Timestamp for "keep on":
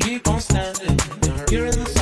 0.00-0.40